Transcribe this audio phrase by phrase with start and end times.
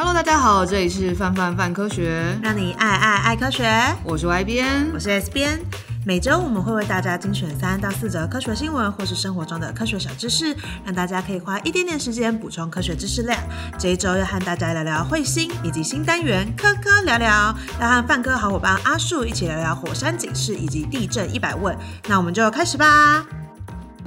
[0.00, 3.68] Hello，大家好，这里是范范范科学，让你爱爱爱科学。
[4.04, 5.58] 我是 Y 编，我是 S 编。
[6.06, 13.36] 每周我们会为大家精选三到四则科学新闻，或是生活中的科学小知识，让大家可以花一点点时间补充科学知识量。
[13.76, 21.76] 这一周要和大家聊聊彗星，以及新单元科科聊聊，要和范科好伙伴阿树一起聊聊火山警示以及地震一百问。
[22.06, 23.26] 那我们就开始吧。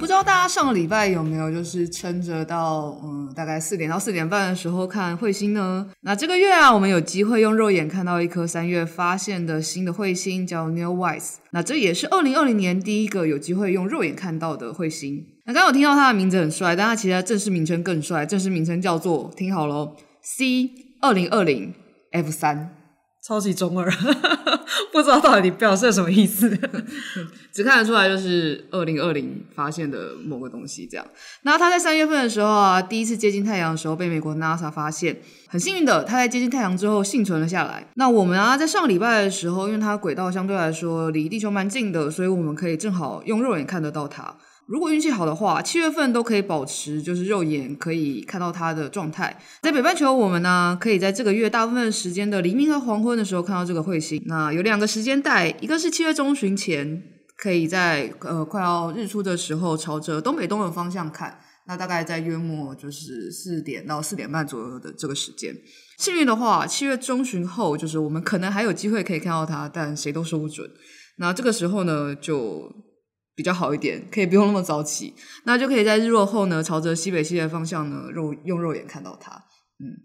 [0.02, 5.88] 不知道大家上个礼拜有没有就是撑着到嗯大概四点到四点半的时候看彗星呢？
[6.00, 11.46] 那这个月啊，我们有机会用肉眼看到一颗三月发现的新的彗星，叫 n e w w i s e。
[11.52, 15.24] 那这也是二零二零年第一个有机会用肉眼看到的彗星。
[15.44, 20.68] 那刚刚有听到它的名字很帅，但它其实它正式名称更帅，正式名称叫做听好喽，C
[21.00, 21.72] 二零二零
[22.10, 22.74] F 三。
[23.24, 23.88] 超级中二，
[24.90, 26.50] 不知道到底表示什么意思，
[27.54, 31.06] 只看得出来就是二零二零发现的某个东西这样。
[31.42, 35.16] 那它在三月份的时候啊，第一次接近太阳的时候被美国 NASA 发现，
[35.46, 37.86] 很幸运的，它在接近太阳之后幸存了下来。
[37.94, 44.36] 那我们啊，在上个礼拜的时候，因为它轨道相对来说离地球蛮近的，所以我们可以正好用肉眼看得到它。
[44.72, 49.38] 如果运气好的话，七月份都可以保持就是肉眼可以看到它的状态。
[49.60, 54.22] 在北半球，我们呢可以在这个月大部分时间的黎明和黄昏的时候看到这个彗星。
[54.24, 57.02] 那有两个时间带，一个是七月中旬前，
[57.36, 65.54] 可以在呃快要日出的时候朝着东北东的方向看，那大概在约莫就是四点到四点半左右的这个时间。
[65.98, 70.66] 幸运的话，七月中旬后，就是我们可能还有机会可以看到它，但谁都说不准。
[71.18, 72.72] 那这个时候呢，就。
[73.34, 79.32] 比较好一点，可以不用那么早起，那就可以在日落后呢，朝着西北西的方向呢，肉用肉眼看到它。
[79.78, 79.96] 嗯，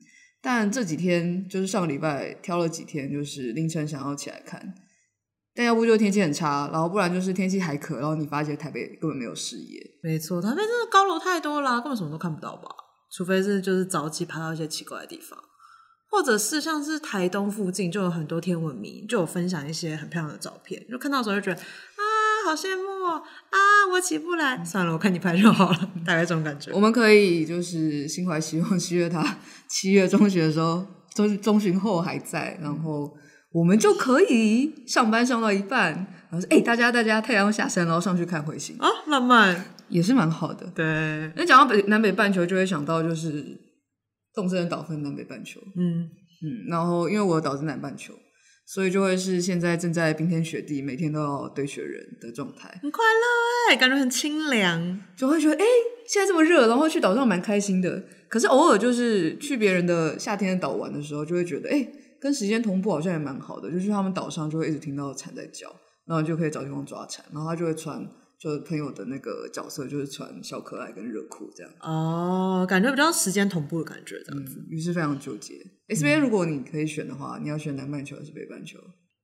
[0.42, 4.74] 但这几天就是上个礼拜挑了几天，就是凌晨想要起来看，
[5.54, 9.80] 但要不就天气很差，然后不然就是天气还可，然后你发现台北根本没有视野。
[10.02, 12.70] 没错，台北真的高楼太多了，根本什么都看不到吧？
[13.10, 15.40] 除非是就是早起爬到一些奇怪的地方，
[16.12, 21.62] 或者是像是台东附近就有很多天文迷，就有分享一些很漂亮的照片，就看到的时候就觉得，
[22.48, 23.22] 好羡慕哦。
[23.50, 23.58] 啊！
[23.92, 26.72] 我起不来，算了，我看你拍就好了，大概这种感觉。
[26.72, 29.38] 我们可以就是心怀希望，七月他
[29.70, 33.12] 七月中旬的时候，中中旬后还在，然后
[33.52, 35.94] 我们就可以上班上到一半，
[36.30, 43.58] 然后说：“哎、欸，大家大家，太阳下山，然后上去看彗星啊，浪漫也是蛮好的。”对，那讲到北南北半球，就会想到就是
[44.34, 46.10] 动森的岛分南北半球，嗯
[46.44, 48.14] 嗯，然后因为我的岛是南半球。
[48.70, 55.66] 所以就会是现在正在冰天雪地，每天都要堆雪人的状态，很快乐哎，感觉很清凉，就会觉得哎，
[56.06, 58.04] 现在这么热，然后去岛上蛮开心的。
[58.28, 61.88] 可是偶尔就是去别人的夏天的岛玩的时候，就会觉得哎，
[62.20, 63.72] 跟时间同步好像也蛮好的。
[63.72, 65.74] 就去他们岛上，就会一直听到蝉在叫，
[66.06, 68.06] 然后就可以找地方抓蝉，然后他就会穿。
[68.40, 75.56] 就朋友的那个角色，就是穿小可爱跟热裤这样哦，感觉比较时间同步的感觉这样子，于、嗯、是非常纠结。
[75.90, 78.78] S 编如果你可以选的话，你要选南半球还是北半球？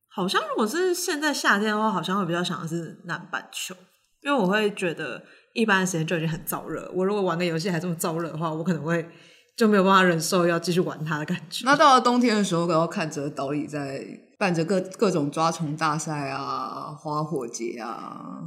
[0.08, 3.74] 好像如果是现在夏天的话，好像会比较想的是南半球，
[4.22, 6.90] 因为我会觉得一般的时间就已经很燥热。
[6.94, 9.08] 我如果玩个游戏还这么燥热的话，我可能会
[9.56, 11.64] 就没有办法忍受要继续玩它的感觉。
[11.64, 14.04] 那到了冬天的时候，然后看着岛里在
[14.38, 18.40] 办着各各种抓虫大赛啊、花火节啊。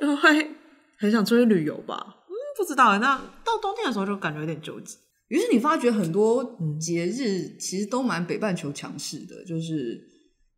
[0.00, 0.50] 就会
[0.98, 2.98] 很想出去旅游吧，嗯，不知道。
[2.98, 4.96] 那到冬天的时候就感觉有点纠结。
[5.28, 10.00] 于是你发觉很多节日其实都蛮北半球强势的，就是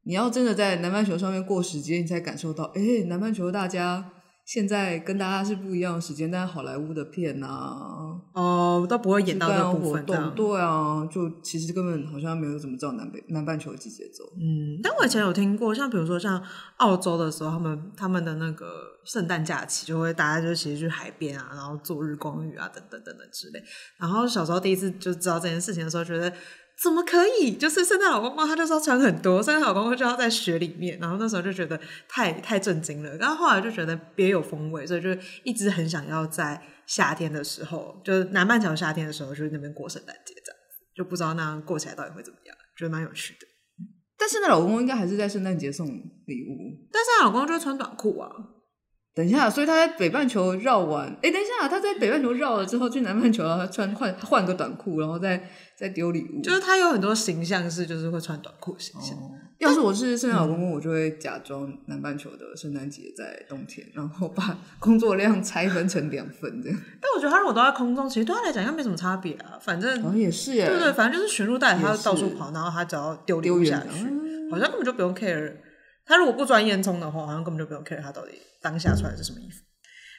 [0.05, 4.13] 你要真的在南半球上面过时间，你才感受到，哎，南半球大家。
[4.51, 10.05] 现在跟大家是不一样的时间，但是好莱坞的片啊，哦，都不会演到这部分。
[10.35, 14.25] 对啊，就其实根本好像没有怎么知道南北南半球的季节走。
[14.35, 16.43] 嗯，但我以前有听过，像比如说像
[16.79, 18.67] 澳洲的时候，他们他们的那个
[19.05, 23.63] 圣诞假期就会大家就其实去海边啊，然后做日光浴啊，等等等等之类。
[23.99, 26.33] 然后小时候第一次就知道这件事情的时候，觉得。
[26.83, 27.55] 怎么可以？
[27.57, 33.15] 就是圣诞老公公，他就是要穿很多，圣诞老公公就要在雪里面，然后那时候就觉得太太震惊了。
[33.17, 35.11] 然后后来就觉得别有风味，所以就
[35.45, 43.47] 一直很想要在夏天的时候，就是南半球夏天的时候，就是那边过圣诞节这样子，就不知道那样过起来到底会怎么样，觉得蛮有趣的。
[44.17, 48.31] 但圣诞老公公应该还是在圣诞节送礼物，但圣诞老公公就会穿短裤啊。
[49.13, 55.43] 等一下，所以他在北半球绕完，哎，等一下，他在北半球绕了之后去南半球，然后他穿换换个短裤，然后再
[55.77, 56.41] 再丢礼物。
[56.41, 59.19] 就是他有很多形象是，就是会穿短裤形象。
[59.19, 66.79] 哦、要是我是圣诞老公公，我就会假装南半球的圣诞节在冬天，然后把工作量拆分成两份这样。
[67.01, 69.59] 但我觉得他如果都在空中，其实对他来讲应该没什么差别啊。
[69.61, 74.05] 反正哦也是耶，对对，反正就是驯鹿带他到处跑，然后他只要丢丢下去，
[74.53, 75.53] 好像根本就不用 care。
[76.07, 79.59] 他如果不钻烟囱的话，好像根本就不用 care 他到底当下穿的是什么衣服。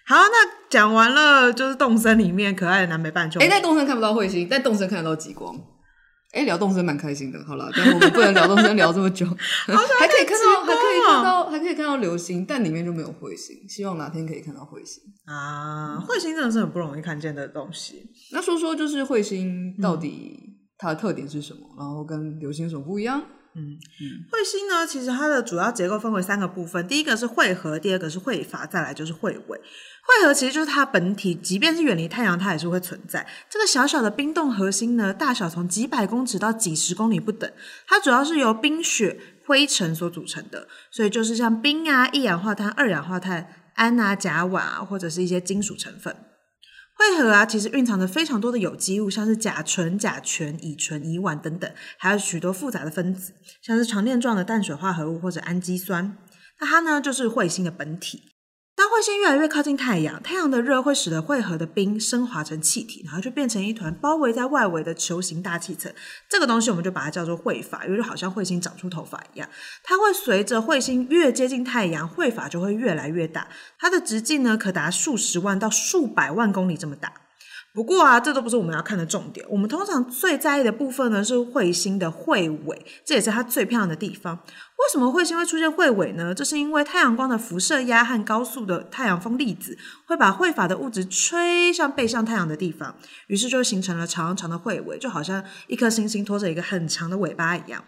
[0.07, 3.39] 好，那讲完了，就是动森里面可爱的南北半球。
[3.39, 5.55] 哎，在动森看不到彗星，在动森看得到极光。
[6.33, 9.25] 哎，聊动森蛮开心的，好了，但我们不能聊动森聊这么久，
[9.99, 13.55] 还可以看到，还可以看到，还可以看到流星，但里面就没有彗星。
[13.67, 15.97] 希望哪天可以看到彗星啊！
[16.07, 18.09] 彗星真的是很不容易看见的东西。
[18.31, 20.39] 那说说，就是彗星到底
[20.77, 21.59] 它的特点是什么？
[21.73, 23.21] 嗯、然后跟流星有什么不一样？
[23.53, 23.77] 嗯，
[24.31, 29.57] 彗星呢，其实它的主要结构分为三个部分，第一个是彗核，第二个是彗发，再来就是彗尾。
[30.01, 33.27] 彗核其实就是它本体，即便是远离太阳，它也是会存在。
[33.49, 37.51] 这个小小的冰冻核心呢，大小从几百公尺到几十公里不等。
[37.85, 46.15] 它主要是由冰雪、灰尘所组成的，所以就是像冰啊、一氧化碳、二氧化碳、氨啊、甲烷啊，或者是一些金属成分。
[47.01, 56.15] 彗核啊，其实蕴藏着非常多的有机物，像是甲醇、甲醛、乙醇、乙烷等等，还有许多复杂的分子，像是长链状的氮水化合物或者氨基酸。
[56.59, 58.30] 那它呢，就是彗星的本体。
[58.81, 65.93] 当彗星越来越靠近太阳，太阳的热会使得汇合的冰升华成气体，然后就变成一团包围在外围的球形大气层。
[66.27, 69.47] 这个东西我们就把它叫做彗发，因为就好像彗星长出头发一样。
[69.83, 77.13] 它会随着彗星越接近太阳，彗发就会越来越大，它的直径呢可达数十万到数百万公里这么大。
[77.73, 79.45] 不过啊，这都不是我们要看的重点。
[79.49, 84.35] 我们通常最在意的部分呢，是彗星的彗尾，这也是它最漂亮的地方。
[84.35, 86.33] 为什么彗星会出现彗尾呢？
[86.33, 92.95] 这是因为太阳光的辐射压和高速的太阳风粒子会把彗发的物质吹向背向太阳的地方，
[93.27, 97.85] 于是就形成了长长的彗尾，就好像一颗星星拖着一个很长的尾巴一样。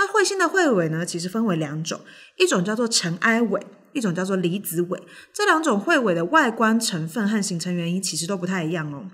[0.00, 2.00] 那彗星的彗尾呢，其实分为两种，
[2.38, 3.60] 一种叫做尘埃尾。
[3.92, 5.02] 一种叫做离子尾，
[5.32, 9.04] 这两种彗尾的外观成分和形成原因其实都不太一样哦。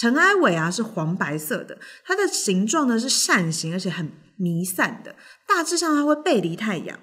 [0.00, 5.14] 尘埃尾啊是黄白色的，它的形状呢是扇形，而且很弥散的。
[5.46, 6.98] 大致上它会背离太阳，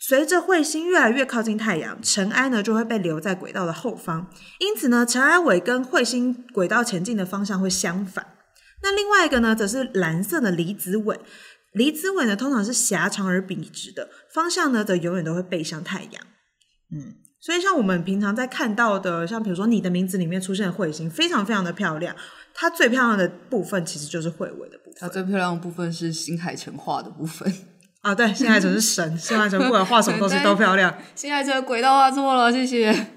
[0.00, 4.28] 随着彗星越来越靠近太阳，尘埃呢就会被留在轨道的后方。
[4.58, 8.26] 因此呢，尘埃尾跟彗星轨道前进的方向会相反。
[8.82, 11.20] 那另外一个呢，则是蓝色的离子尾。
[11.74, 16.22] 离子尾呢通常是狭长而笔直的，方向呢则永远都会背向太阳。
[16.90, 22.14] 嗯，所以像我们平常在看到的，像比如说你的名字里面出现的彗星，非常非常的漂亮。
[22.54, 24.94] 它最漂亮的部分其实就是彗尾的部分。
[25.00, 27.52] 它最漂亮的部分是新海诚画的部分
[28.02, 30.96] 啊，对，新海诚是神，新海诚不管画什么东西都漂亮。
[31.16, 33.13] 新海诚轨道画错了，谢谢。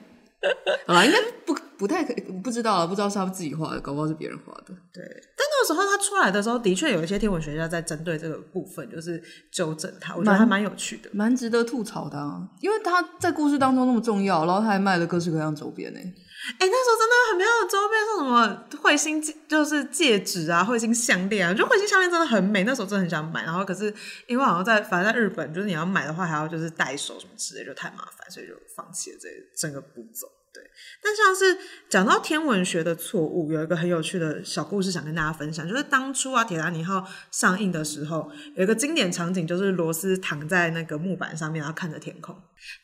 [0.85, 4.65] 好 啦，应该不不太可以，不知道了，不知道是他们自己画的，搞不好是别人画的。
[4.93, 5.03] 对，
[5.35, 12.47] 但那个时候他出来的时候，的确有一些天文学家在针对这个部分，就是纠正他，我觉得还蛮有趣的，蛮值得吐槽的啊。
[12.61, 15.99] 因为他在故事当中那么重要，然后他还卖了各式各样周边呢。
[16.47, 23.43] 哎，那时候真的很漂亮的周边，像什么彗星就是戒指啊，彗星项链啊，我觉得彗星项链真的很美，那时候真的很想买。
[23.43, 23.93] 然后可是
[24.27, 30.27] 因为好像在，反正在日本，就是你要买的话，还要就是代收什么之类，就太麻烦，所以就放弃了这整个步骤。
[30.53, 30.63] 对，
[31.03, 31.55] 但像是
[31.87, 36.99] 讲到天文学的错误，有一个很有趣的小故事想跟大家分享，就是当初啊《铁达尼号》
[37.29, 42.33] 上映的时候，有一个经典场景，就是罗斯躺在那个木板上面，然后看着天空，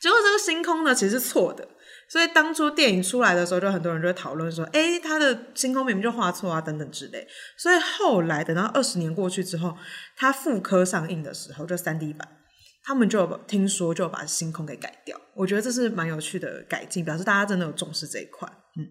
[0.00, 1.66] 结果这个星空呢其实是错的，
[2.08, 7.26] 所以当初电影出来的时候，就很多人就会讨论说，诶，他的星空明明就画错啊，等等之类。
[7.56, 9.76] 所以后来等到二十年过去之后，
[10.16, 12.28] 他复刻上映的时候，就三 D 版。
[12.86, 18.46] 他们就听说就把星空给改掉，我觉得这是蛮有趣的改进，表示大家真的有重视这一块。
[18.76, 18.84] 嗯，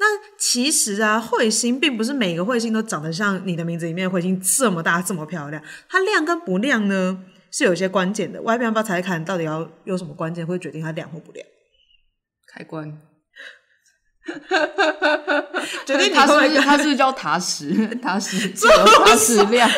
[0.00, 0.04] 那
[0.36, 8.42] 其实啊，彗星并不是每个彗星都长得像你的名字里面彗星这么大这么漂亮，它亮跟不亮呢是有一些关键的。
[8.42, 11.46] 我还要不要猜看到底要有什么关键会决定它亮或不亮？
[12.52, 12.98] 开关。
[15.86, 17.66] 决定它是不是它是不是叫塔什？
[18.00, 18.52] 塔什，
[19.04, 19.68] 塔什亮。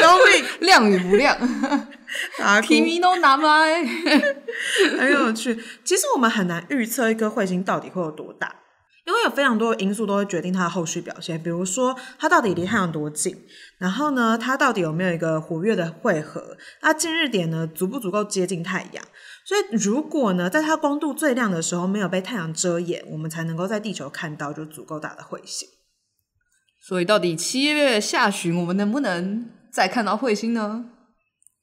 [0.00, 0.44] 救命！
[0.60, 1.36] 亮与不亮？
[2.62, 3.22] 君の名
[4.04, 5.62] 前，很有趣。
[5.84, 8.54] 其实我们很难预测一颗彗星到底会有多大，
[9.04, 11.40] 因为有非常多的因素都会决定它的后续表现。
[11.42, 13.44] 比如说，它到底离太阳多近？
[13.78, 16.56] 然后呢，它到底有没有一个活跃的彗核？
[16.80, 19.04] 那近日点呢，足不足够接近太阳？
[19.44, 25.68] 所以，如果呢，在它光度最亮的时候没有被太阳遮掩，我们才能够在地球看到就足够大的彗星。
[26.80, 30.86] 所以，到底七月下旬我们能不能再看到彗星呢？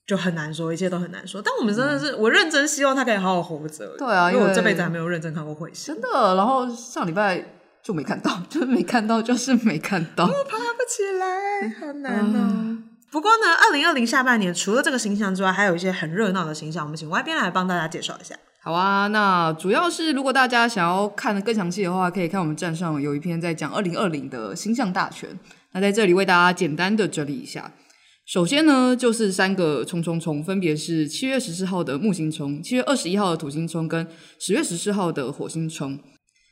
[0.06, 1.40] 就很难说，一切都很难说。
[1.40, 3.96] 但我们真的是，嗯、我认真希望他可以好好活着。
[3.96, 5.94] 对啊，因为我这辈子还没有认真看过彗星。
[5.94, 7.46] 真的，然后上礼拜
[7.84, 10.26] 就没看到， 就是没看到，就是没看到。
[10.26, 12.34] 我爬不起来，好难哦。
[12.34, 18.36] 嗯、不过呢，二零二零下半年除了这个星象之外，还有一些很热闹的星象，我们请外边来帮大家介绍一下。
[18.62, 25.28] 好啊，那主要是如果大家想要看得更详细的话，可以看我们站上有一篇在讲二零二零的星象大全。
[25.72, 27.72] 那在这里为大家简单的整理一下。
[28.26, 34.06] 首先呢，就是三个冲冲冲，分别是七月十四号的木星冲、七月二十一号的土星冲跟
[34.40, 35.98] 十月十四号的火星冲。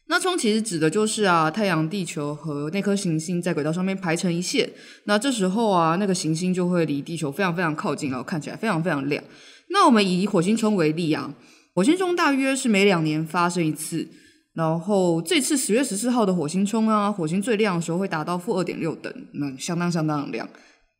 [0.10, 4.70] 那冲其实指的就是啊，太阳、地球和那颗行星在轨道上面排成一线，
[5.04, 9.24] 那这时候啊，那个行星就会离地球非常非常靠近，然后看起来非常非常亮。
[9.70, 11.34] 那我们以火星冲为例啊，
[11.76, 14.08] 火星冲大约是每两年发生一次。
[14.54, 20.50] 然后这次十月十四号的火星冲啊，火星最亮的时候会达到负二点六等，那相当相当的亮，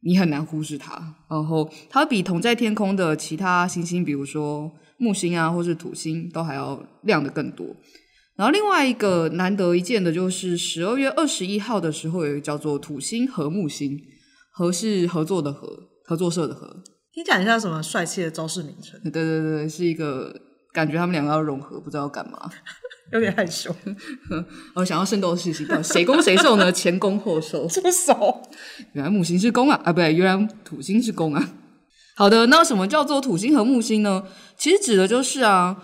[0.02, 0.94] 你很难忽视它。
[1.28, 7.66] 然后它比同在天空的其他行星，比如说木星啊，或是土星，都还要亮得更多。
[8.38, 14.00] 然后另外一个难得一见的就是十二月二十一号的时候，有一个叫做土星和木星，
[14.52, 15.68] 合是合作的合，
[16.06, 16.84] 合作社的合。
[17.14, 19.02] 听起来像什么帅气的招式名称？
[19.12, 20.32] 对对对，是一个
[20.72, 22.40] 感觉他们两个要融合，不知道要干嘛。
[23.14, 23.74] 有点害羞，
[24.76, 26.70] 我 想要圣斗士星，谁攻谁受呢？
[26.74, 28.42] 前攻后受，这么熟？
[28.92, 31.50] 原来木星是攻啊，啊，不对，原来土星是攻啊。
[32.18, 34.26] 好的，那什么叫做土星和木星呢？
[34.58, 35.82] 其实指的就是啊，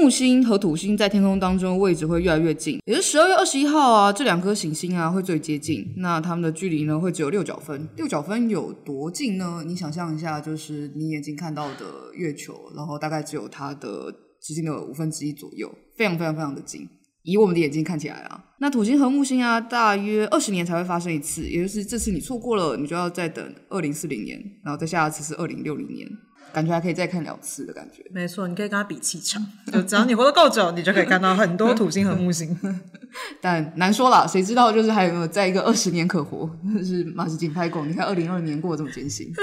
[0.00, 7.88] 木星和土星在天空当中位置会越来越近，也就是十二月二十一号啊，这两颗行星啊会最接近，那它们的距离呢会只有六角分。
[7.96, 9.62] 六角分有多近呢？
[9.66, 14.14] 你想象一下，就是你眼睛看到的月球，然后大概只有它的。
[14.38, 16.88] 直径的五分之一左右，非常非常非常的近。
[17.22, 26.06] 以我们的眼睛看起来啊，那土星和木星啊，大约二十年才会发生一次，也就是这次你错过了，你就要再等二零四零年，然后再下一次是二零六零年，
[26.52, 28.02] 感觉还可以再看两次的感觉。
[28.10, 32.56] 没错，你可以跟他比气场， 就只要你活得够久，你就可以看到很多土星和木星。
[33.40, 36.50] 但难说了，谁知道就是还有没有再一个二十年可活？
[36.74, 39.32] 就是马斯金拍过，你看二零二零年过得这么艰辛。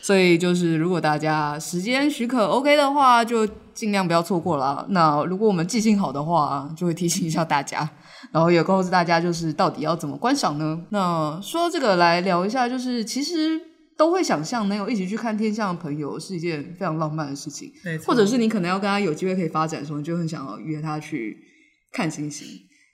[0.00, 4.86] 所以就是，如果大家时间许可 OK 的话，就尽量不要错过了。
[4.90, 7.88] 那如果我们记性好的话，就会提醒一下大家，
[8.30, 10.80] 然后也告诉大家，就是到底要怎么观赏呢？
[10.90, 13.60] 那说这个来聊一下，就是其实
[13.98, 17.70] 都会想象能有一起去看天象的朋友是一件非常浪漫的事情，
[18.06, 21.36] 或者是你可能要跟他有机会可以发展的时候，你就很想要约他去
[21.92, 22.46] 看星星。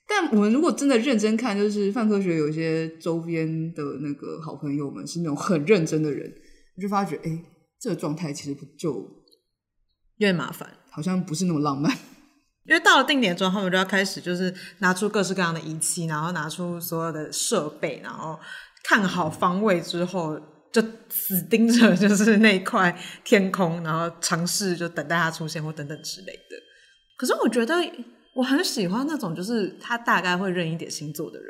[0.09, 6.33] 但我们如果真的认真看，就是泛科学有一些周边的那个好朋友们是那种很认真的人，
[6.77, 7.39] 你就发觉，哎，
[7.79, 8.93] 这个状态其实不就
[10.17, 11.91] 有点麻烦，好像不是那么浪漫。
[12.65, 18.39] 因为到了定点之后，他们就要开始就是拿出各式各样的仪器，然后拿出所有的设备，然后
[18.83, 20.41] 看好方位之后，
[20.75, 26.57] 就死盯着就是那一块天空，然后尝试就等待它出现或等等之类的。
[27.17, 27.77] 可是我觉得。
[28.37, 31.49] 我很喜欢那种，就是他大概会认一点星座的人，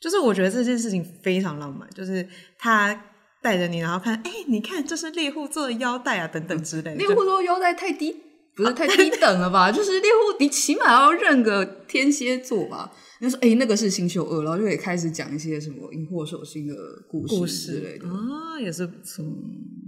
[0.00, 3.04] 就是我觉得这件事情非常浪漫，就是他
[3.40, 6.96] 带着你，然后看，哎，你看这是猎户座的腰带啊，等等之类的。
[6.96, 8.21] 猎户座腰带太低，
[8.54, 9.70] 不是太低等了吧？
[9.72, 12.90] 就是猎户，你起码要认个天蝎座吧？
[13.20, 16.74] 你说，哎，那个是星宿二，然后就可以开始讲一些什么萤火守心的
[17.08, 19.24] 故事，故事之类的啊，也是不错。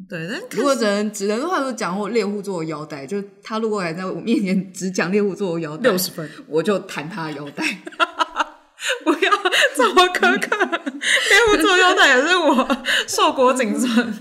[0.08, 7.64] 对，但如果只能只能的话，就讲我猎户座的腰带，就他如果还在我面前只讲猎户座的腰带，六十分，我就弹他的腰带。
[9.02, 9.30] 不要
[9.74, 10.73] 这么苛刻，
[11.30, 14.14] 猎户座腰带也是我硕果仅存，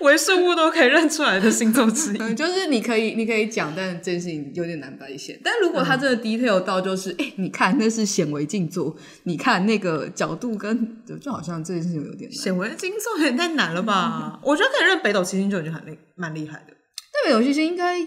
[0.00, 2.18] 为数物都可以认出来的星座之一。
[2.18, 5.38] 嗯，就是你可以你可以讲，但这件事情有点难白显。
[5.44, 12.32] 但如果他真的 detail 到，就是哎、嗯，你看那是显微镜座，你看那个角度跟就就好像这件事情有点难。
[12.32, 14.32] 显微镜座也太难了吧？
[14.34, 16.74] 嗯、我觉得可以认北斗七星就已经很厉蛮厉害的。
[17.12, 17.98] 但北斗七星应该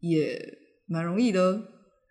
[0.00, 0.40] 也
[0.86, 1.60] 蛮容易的。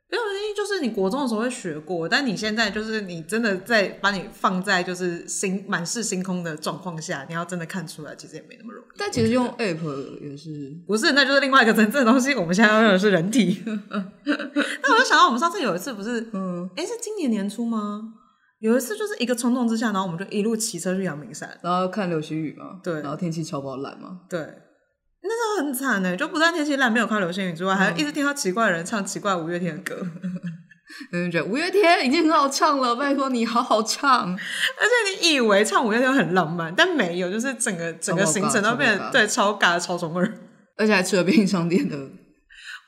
[0.10, 8.88] 没有，因为就是你国中的时候会学过，但你现在就是你真的在把你放在就是星满是星空的状况下，你要真的看出来，其实也没那么容易。
[8.98, 11.12] 但其实用 app 也是不是？
[11.12, 12.34] 那就是另外一个层次的东西。
[12.34, 13.62] 我们现在要用的是人体。
[13.66, 18.14] 那我就想到我们上次有一次不是，嗯，哎是今年年初吗？
[18.60, 22.80] 有一次就是一个冲动之下，然后我们就一路骑车去阳明山，然后看流星雨嘛。
[22.82, 24.22] 对，然后天气超爆烂嘛。
[24.30, 24.48] 对。
[25.28, 30.08] 那时候很惨呢，就不但天气烂，没有看流星雨之外，嗯、还一直听到奇怪的人唱奇怪五月天的歌。
[31.12, 34.32] 嗯，觉得五月天已经很好唱了，拜托你好好唱。
[34.34, 40.34] 而且你以为唱五月天很浪漫，但没有，就是整个整个行程都变得对超尬的超中二，
[40.78, 41.98] 而且还吃了便利商店的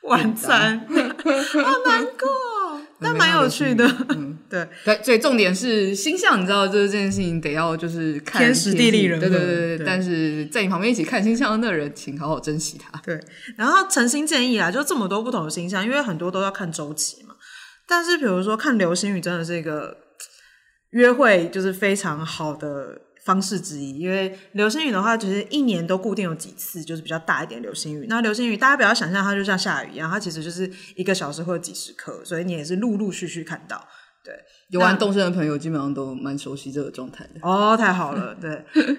[0.04, 2.49] 晚餐， 好难过。
[3.00, 9.86] 但蛮有趣的，嗯， 对，对，所以重点是星象，你知道，就是这件事情得要就是看天时地利人和，对对对对。
[9.86, 12.98] 但是在你旁边一起看星象的那人，请好好珍惜他。
[13.00, 13.18] 对，
[13.56, 17.34] 然后诚心建议啊，就这么多不同的星象，因为很多都要看周期嘛。
[17.86, 19.96] 但是比如说看流星雨，真的是一个
[20.90, 23.00] 约会，就是非常好的。
[23.30, 28.06] 方式之一，因为流星雨的话，其实一年都固定有几次，就是比较大一点流星雨。
[28.08, 33.86] 那流星雨，大家不要想象它就像下雨一样，它其实就是一个小时会有几十颗，所以你也是陆陆续续看到。
[34.24, 34.34] 对，
[34.68, 37.40] 有玩动身的朋友基本上都蛮熟悉这个状态的。
[37.40, 38.50] 哦，太好了，对。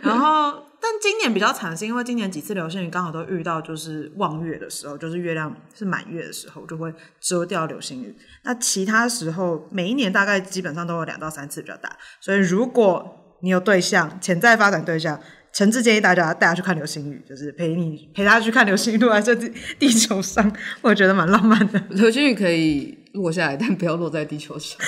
[0.02, 8.16] 然后，但今年比较惨，是因为今年几次流星雨刚好都遇到就是望月的时候，就是月亮是满月的时候，就会遮掉流星雨。
[8.44, 11.96] 那其他时候，每一年大概基本上都有两到三次比较大。
[12.20, 15.20] 所以如果你有对象，潜在发展对象，
[15.52, 21.82] 诚挚建议大家带他去看流星雨，就是陪你陪他去看流星雨，落在地地球上， 我觉得蛮浪漫的。
[21.90, 24.80] 流星雨可以落下来，但不要落在地球上。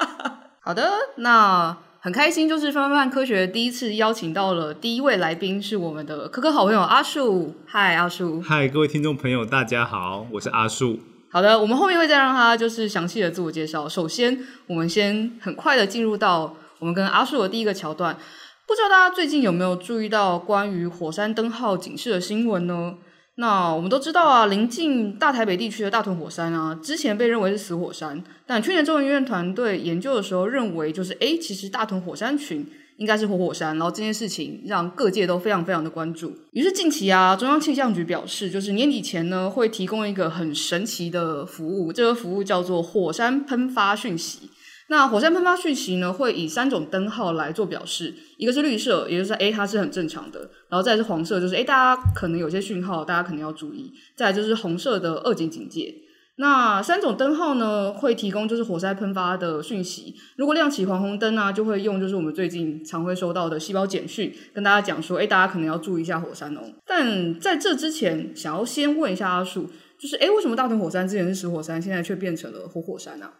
[0.60, 1.76] 好的，那。
[2.02, 7.54] 很开心，就是翻翻翻科学第一次邀请到了第一位来宾，是我们的科科好朋友阿树。
[7.66, 8.40] 嗨，阿树。
[8.40, 10.98] 嗨，各位听众朋友，大家好，我是阿树。
[11.30, 13.86] 好的，我们后面会再让他就是详细的自我介绍。
[13.86, 18.18] 首先，我们先很快的进入到我们跟阿树的第一个桥段。
[18.66, 22.94] 不知道大家最近有没有注意到关于火山灯号警示的新闻呢？
[23.36, 32.66] 那我们都知道啊，临近大台北地区的大屯火山啊，之前被认为是死火山，但去年中研院团队研究的时候认为，就是哎，其实大屯火山群
[32.98, 36.32] 应该是活火山，然后这件事情让各界都非常非常的关注。
[36.52, 44.50] 于是近期啊，中央气象局表示，就是年底前呢，会提供一个很神奇的服务，这个服务叫做火山喷发讯息。
[44.90, 55.94] 那火山喷发讯息呢，会以三种灯号来做表示，一个是绿色，也就是诶它是很正常的，然后再是黄色，就是诶大家可能有些讯号，大家可能要注意，再来就是红色的二级警戒。
[56.38, 60.16] 那三种灯号呢，会提供就是火山喷发的讯息。
[60.36, 66.62] 如果亮起黄红灯啊，就会用就是我们最近常会收到的细胞简讯，跟大家讲说，诶大家可能要注意一下火山哦。
[66.84, 69.70] 但在这之前，想要先问一下阿树，
[70.00, 73.32] 就是诶为什么大屯火山之前是死火山，现在却变成了活火山呢、啊？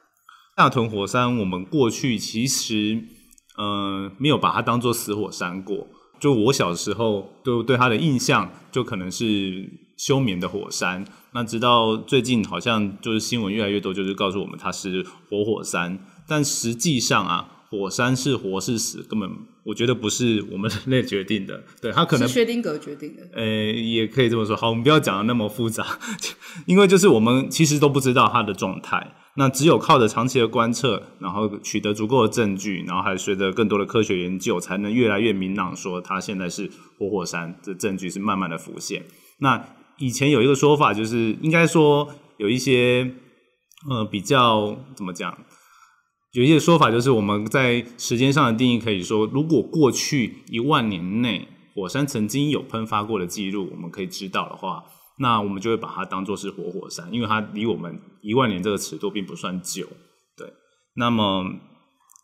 [0.60, 3.02] 大屯火山，我们过去其实，
[3.56, 5.88] 呃，没有把它当做死火山过。
[6.18, 11.02] 就我小时候，就对它的印象，就可能是休眠的火山。
[11.32, 15.98] 那直到最近，好像就是新闻越来越多，就是告诉我们它是活火山。
[16.28, 19.30] 但实际上啊，火山是活是死，根本
[19.64, 21.64] 我觉得不是我们人类 决定的。
[21.80, 23.22] 对，它可能是薛丁格决定的。
[23.32, 24.54] 呃，也可以这么说。
[24.54, 25.86] 好，我们不要讲的那么复杂，
[26.66, 29.14] 因为就是我们其实都不知道它的状态。
[29.40, 37.58] 那只有靠着长期的观测，然后取得足够的证据，然后还随着更多的科学研究，才能越来越明朗，说它现在是活火山。
[37.62, 39.06] 这证据是慢慢的浮现。
[39.38, 39.64] 那
[39.96, 43.14] 以前有一个说法，就是应该说有一些
[43.88, 45.38] 呃比较怎么讲，
[46.32, 54.84] 有一些说法就是我们在时间上的定义可以说，如果过去一万年内火山曾经有喷发过的记录，我们可以知道的话。
[55.22, 59.86] 那我们就会把它当做是活火山，因为它离我们一万年这个尺度并不算久，
[60.34, 60.50] 对。
[60.96, 61.44] 那么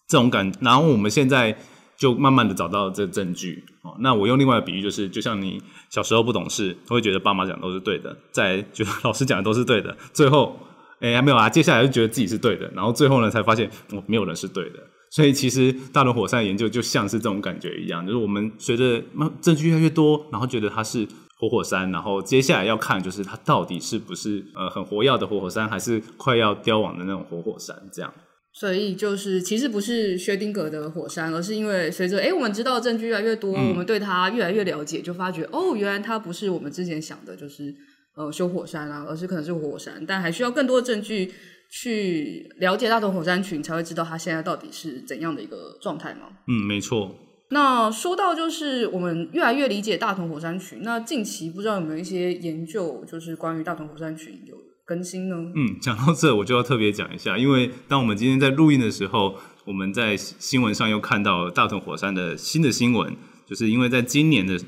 [0.08, 1.58] 这种感，然后我们现在
[1.98, 3.62] 就慢慢的找到这证据。
[3.82, 10.58] 哦，那我用另外的比喻，就是就像你小时候不懂事，会觉得爸妈讲都是对的，再觉得 老师讲的都是对的，最后，
[11.00, 14.78] 哎，还没有啊，接下来就觉得自己是对的，然后最后呢，才发现哦，没有人是对的。
[15.10, 19.02] 所以其实大屯火山研究就像是这种感觉一样，就是我们随着
[19.42, 21.06] 证据越来越多，然后觉得它是。
[21.38, 28.12] 活火山，然后接下来要看就是它到底是不是呃很活跃的活火山，还是快要凋亡的那种活火山这样。
[28.52, 37.74] 所以就是其实不是薛定谔的火山，而是因为随着哎我们知道的证据越来越多，嗯、我们对它越来越了解，就发觉哦原来它不是我们之前想的，就是
[38.14, 41.30] 呃修火山啊，而是可能是活火山，但还需要更多的证据
[41.70, 46.28] 去了解大同火山群，才会知道它现在到底是怎样的一个状态吗？
[46.48, 47.14] 嗯，没错。
[47.50, 55.36] 那说到就是我们越来越理解大同火山群，那近期不知道有没有一些研究，就是关于大同火山群有更新呢？
[55.54, 64.58] 嗯，讲到这我就要特别讲一下，因为当我们今天在录音的时候，我们在新闻上又看到大同火山的新的新闻，就是因为在今年的。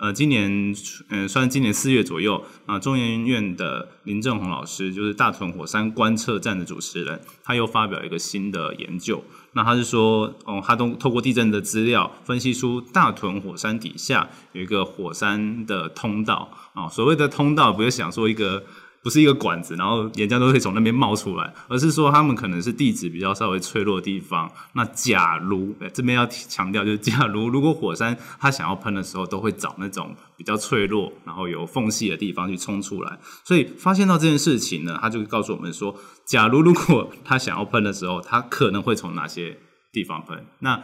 [0.00, 0.48] 呃，今年，
[1.08, 9.22] 嗯、呃，算今年四月左右啊，中研院的林正宏老师，就是大屯火山观测站的主持人，他又发表一个新的研究。
[9.52, 16.88] 那他是说，哦，他都透过地震的资料分析出大屯火山底下有一个火山的通道啊。
[16.88, 18.64] 所谓的通道，不要想说一个。
[19.02, 24.50] 不是一个管子，然后岩浆都会从那边冒出来，而是说他们可能是地质比较稍微脆弱的地方。
[24.74, 33.18] 那假如这边要强调，就是假如如果火山它想要喷的时候，都会找那种比较脆弱，然后有缝隙的地方去冲出来。
[33.44, 35.94] 所以发现到这件事情呢，他就告诉我们说，
[36.26, 39.58] 假如如果他想要喷的时候，他可能会从哪些
[39.92, 40.44] 地方喷？
[40.58, 40.82] 那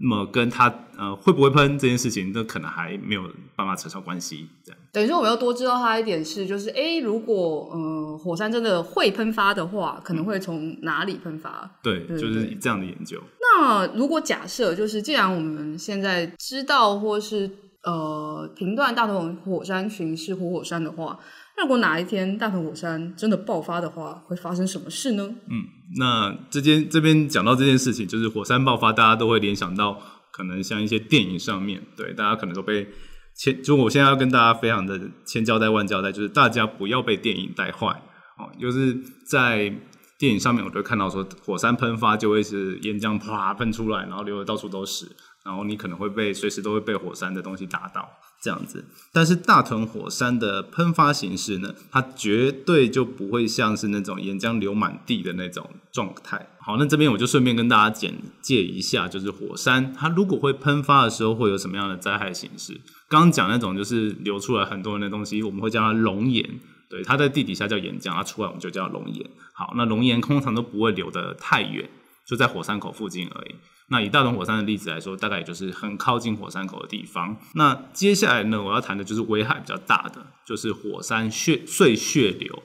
[0.00, 3.22] 那么跟他呃会不会喷这件事情，那可能还没有
[3.54, 4.48] 办法扯上关系。
[4.64, 11.70] 这样等于说我们要多知道他一点是，就是哎，如果呃火山真的会喷发的话，可能会从哪里喷发？
[11.82, 13.20] 对，就是这样的研究。
[13.40, 17.50] 那如果假设就是，既然我们现在知道或是
[17.84, 21.18] 呃评断大同火山群是活火山的话。
[21.56, 25.34] 如果哪一天大屯火山真的爆发的话，会发生什么事呢？
[25.48, 25.64] 嗯，
[25.96, 30.00] 那这件这边讲到这件事情，就是火山爆发，大家都会联想到
[30.32, 32.88] 可能像一些电影上面，对，大家可能都被
[33.34, 37.88] 千，就我现在要跟大家非常的千交代万交代，就是大家不要被电影带坏
[38.36, 38.50] 哦。
[38.60, 38.94] 就是
[39.26, 39.72] 在
[40.18, 45.06] 电影上面，我都看到说，火山喷发就会是岩浆啪喷出来，然后流的到处都是，
[45.44, 48.08] 然后你可能会被随时都会被火山的东西打到
[48.40, 48.84] 这样子。
[49.12, 56.48] 但是大屯火山的喷发形式呢，它绝对就不会像是那种岩浆流满地的那种状态。
[56.60, 62.80] 好，那这边我就顺便跟大家简介一下，就是火山它如果会喷发的时候，会有什么样的灾害形式。
[63.08, 66.58] 刚刚讲那种就是流出来很多人的东西，我们会叫它熔岩。
[66.88, 69.28] 对，它在地底下叫岩浆，它出来我们就叫熔岩。
[69.52, 71.88] 好，那熔岩通常都不会流得太远，
[72.26, 73.54] 就在火山口附近而已。
[73.88, 77.36] 那以大屯火山的例子来说，大概也就是很靠近火山口的地方。
[77.54, 82.62] 那接下来呢，我要谈的就是危害比较大的，就是火山血碎屑流。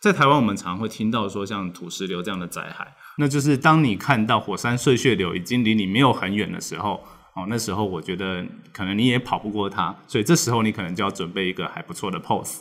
[0.00, 7.04] 在台湾，我们常常会听到说像土石流这样的灾害，那就是当你看到火山碎屑流已经离你没有很远的时候。
[7.34, 8.44] 哦，那时候我觉得
[8.74, 12.58] 可能你也跑不过它，所以这时候你可能就要准备一个还不错的 pose。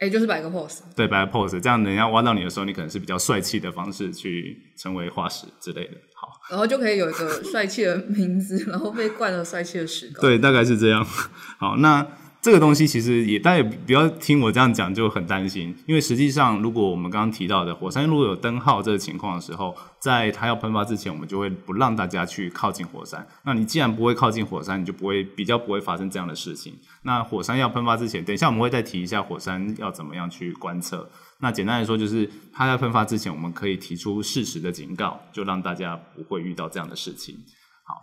[0.00, 0.80] 哎、欸，就是摆个 pose。
[0.96, 5.92] 对，摆个 pose，这样人家挖到你的时候，你可能是比较帅气的方式去成为化石之类的。
[6.14, 10.20] 好，然后就可以有一个帅气的名字，然后被冠了帅气的石膏。
[10.20, 11.04] 对，大概是这样。
[11.04, 12.06] 好，那。
[12.42, 23.26] 这个东西其实也，大家也不要听我这样讲就很担心，因为实际上，如果我们刚刚提到的火山如果有灯号这个情况的时候，在它要喷发之前，我们就会不让大家去靠近火山。
[23.44, 26.72] 那你既然不会靠近火山，你就不会比较不会发生这样的事情。
[27.02, 31.10] 那火山要喷发之前，等一下我们会再提一下火山要怎么样去观测。
[31.40, 37.36] 那简单来说，就是它在喷发之前，我们可以提出适时的警告，就让大家不会遇到这样的事情。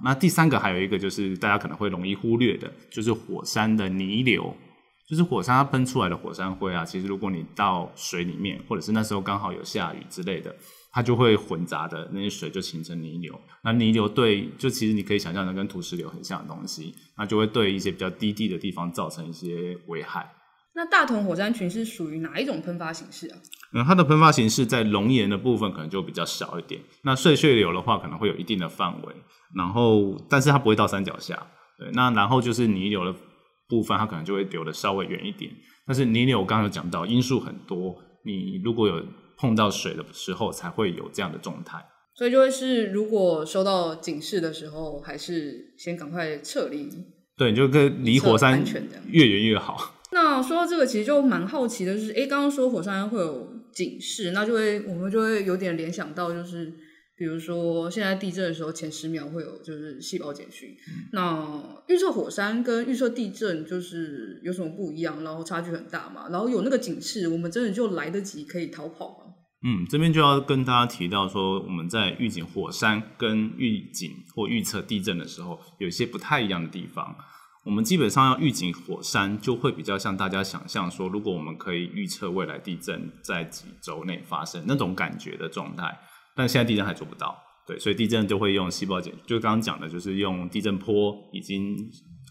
[0.04, 4.56] 那第三个还有一个就是大家可能会容易忽略的，就是火山的泥流，
[5.08, 6.86] 就是火山它喷出来的火山灰啊。
[6.86, 10.56] 其实如果你到水里面，或者是那时候刚好有下雨之类的，
[10.92, 13.40] 它就会混杂的那些水就形成泥流。
[13.64, 20.30] 那泥流对，就其实你可以想象的跟土石流很像的东西，那就会对一些比较低地的地方造成一些危害。
[20.78, 23.38] 那大同火山群是属于哪一种喷发形式啊？
[23.74, 26.80] 嗯，它的喷发形式在熔岩的部分可能就比较少一点。
[27.02, 29.16] 那碎屑流的话，可能会有一定的范围。
[29.56, 31.48] 然后，但是它不会到山脚下。
[31.80, 33.12] 对，那然后就是泥流的
[33.68, 35.52] 部分，它可能就会流的稍微远一点。
[35.88, 37.96] 但是泥流我刚刚有讲到，因素很多。
[38.24, 39.04] 你如果有
[39.36, 41.84] 碰到水的时候，才会有这样的状态。
[42.16, 46.88] 所以就会是，如果收到警示的时候，还是先赶快撤离。
[47.36, 48.64] 对，你就跟离火山
[49.08, 49.96] 越远越好。
[50.12, 56.74] 那说到这个，其实就蛮好奇的，就是诶，刚刚说火山会有警示，那就会我们就会有点联想到，就是
[57.18, 60.70] 比如说现在地震的时候，前十秒会有就是细胞简讯。
[60.70, 65.24] 嗯、那预测火山跟预测地震就是有什么不一样？
[65.24, 66.30] 然后差距很大嘛？
[66.30, 69.34] 然后有那个警示，我们真的就来得及可以逃跑吗？
[69.66, 77.16] 嗯，这边就要跟大家提到说，我们在预警火山跟预警或预测地震的时候，有一些不太一样的地方。
[77.68, 86.00] 我们基本上要预警火山，就会比较像大家想象说，如果我们可以预测未来地震在几周内发生那种感觉的状态，
[86.34, 91.76] 但现在地震还做不到，对，所以地震就会用细胞简，就刚刚讲的，就是用地震波已经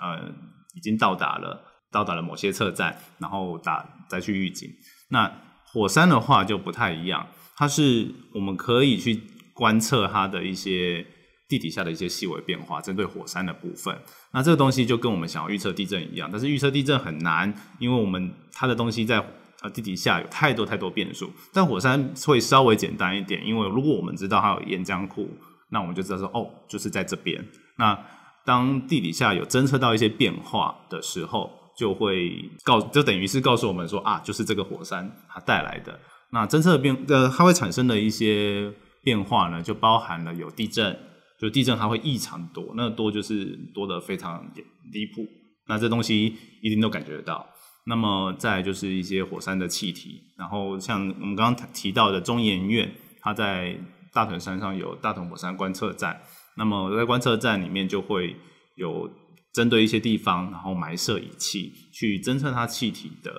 [0.00, 0.32] 呃
[0.74, 4.66] 已经到达了，到达了某些测站，然后打再去预警。
[5.10, 5.30] 那
[5.66, 9.20] 火山的话就不太一样，它是我们可以去
[9.52, 11.06] 观测它的一些。
[11.48, 13.96] 地底下的一些细微变化，针对火山的部分，
[14.32, 19.24] 那这个东西就跟我们想要预测地震一样，但是预测地震很难，因为我们它的东西在
[19.62, 21.30] 呃地底下有太多太多变数。
[21.52, 25.28] 但火山会稍微简单一点，因为如果我们知道它有岩浆库，
[25.70, 27.44] 那我们就知道说哦，就是在这边。
[27.78, 27.96] 那
[28.44, 35.98] 当地底下有侦测到一些变化的时候，就会告，就等于是告诉我们说啊，就是这个火山它带来的。
[36.30, 40.98] 那侦测变呃，它会产生的一些变化呢，就包含了有地震。
[41.38, 44.50] 就地震它会异常多，那多就是多得非常
[44.92, 45.26] 离谱，
[45.68, 47.46] 那这东西一定都感觉得到。
[47.88, 53.78] 那么再来就是一些火山的气体，然后像我们刚刚提到的中研院，它在
[54.12, 56.20] 大屯山上有大屯火山观测站，
[56.56, 58.34] 那么在观测站里面就会
[58.74, 59.08] 有
[59.52, 63.32] 针对一些地方，然后埋设仪器去侦测它气体的，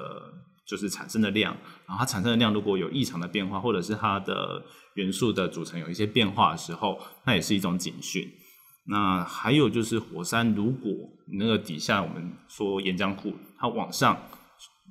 [0.67, 1.55] 就是产生的量，
[1.87, 4.61] 然后它产生的量如果有异常的变化，或者是它的。
[4.97, 8.27] 元素的组成有一些变化的时候，那也是一种警讯。
[8.87, 10.91] 那还有就是火山，如果
[11.37, 14.19] 那个底下我们说岩浆库，它往上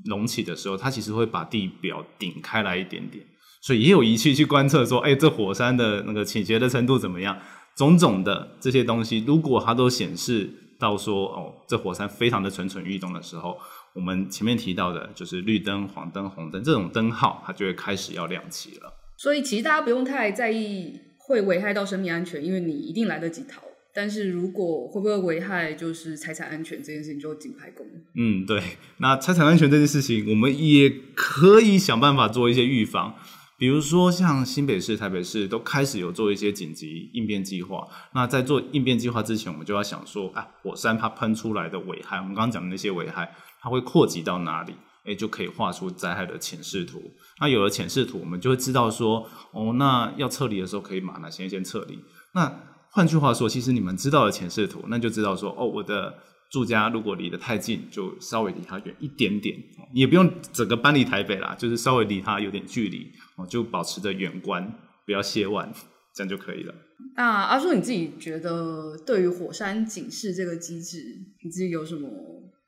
[0.05, 3.27] 隆起的时候，它其实会把地表顶开来一点点，
[3.61, 7.37] 所以也有仪器去观测说，哎、这火山的那个倾斜的程度怎么样？
[7.77, 13.59] 种种的这些东西，如果它都显示到说，哦，这火山非常的蠢蠢欲动的时候，
[13.97, 18.93] 我们前面提到的就是绿灯、黄灯、红灯这种灯号，它就会开始要亮起了。
[19.17, 23.63] 所以其实大家不用太在意会危害到生命安全，因为你一定来得及逃。
[23.95, 27.87] 但是如果会不会危害就是财产安全这件事情，就紧拍功。
[28.15, 28.63] 嗯，对。
[28.99, 33.15] 那财产安全这件事情，我们也可以想办法做一些预防。
[33.59, 37.89] 比如说，像新北市、台北市都开始有做一些紧急应变计划。
[38.13, 43.35] 那在做应变计划之前，我们就要想说，啊，火山它喷出来的危害，我们刚刚讲的那些危害，
[43.67, 44.73] 它会扩及到哪里？
[45.07, 47.03] 诶，就可以画出灾害的潜势图。
[47.41, 51.99] 那有了潜势图，我们就会知道说，哦，那要撤离的时候可以把哪些先撤离。
[52.33, 56.15] 那换句话说，其实你们知道了潜势图，那就知道说，哦，我的。
[56.49, 59.59] 住家如果离得太近，就稍微离它远一点点，
[59.93, 64.65] 也不用整个搬离台北啦，就是稍微离它有点距离，哦，就保持着远观，
[65.05, 65.69] 不要亵玩，
[66.15, 66.73] 这样就可以了。
[67.17, 71.03] 那阿叔，你自己觉得对于火山警示这个机制，
[71.43, 72.09] 你自己有什么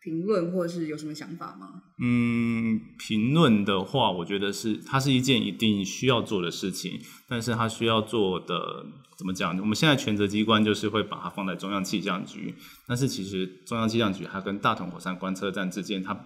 [0.08, 1.82] 评论或者是有什么想法吗？
[2.00, 8.86] 嗯，评论的话，我觉得是它是一件一定需要做的事情，但是它需要做的。
[9.18, 9.58] 怎么讲？
[9.58, 12.54] 我们现在权责机关就是会把它放在中央气象局，
[12.86, 16.16] 但是其实中央气象局它跟大同火山观测站之间，它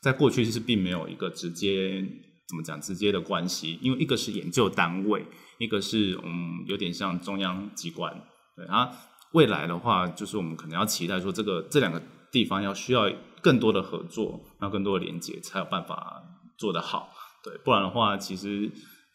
[0.00, 2.02] 在过去是并没有一个直接
[2.48, 5.26] 怎么讲直接的关系，因为一个是研究单位，
[5.58, 8.18] 一个是嗯有点像中央机关。
[8.56, 8.90] 对啊，
[9.34, 13.10] 未来的话，就是我们可能要期待说，这个这两个地方要需要
[13.42, 16.22] 更多的合作，那更多的连接，才有办法
[16.56, 17.10] 做得好。
[17.42, 18.70] 对，不然的话，其实。